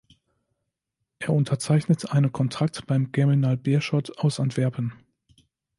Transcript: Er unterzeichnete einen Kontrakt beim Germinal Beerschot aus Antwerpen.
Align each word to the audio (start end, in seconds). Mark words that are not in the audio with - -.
Er 1.19 1.29
unterzeichnete 1.31 2.11
einen 2.11 2.31
Kontrakt 2.31 2.87
beim 2.87 3.11
Germinal 3.11 3.55
Beerschot 3.55 4.17
aus 4.17 4.39
Antwerpen. 4.39 4.93